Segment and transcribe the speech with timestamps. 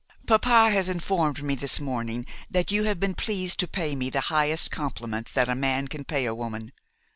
[0.25, 4.19] Papa has informed me this morning that you have been pleased to pay me the
[4.33, 6.71] highest compliment that a man can pay a woman.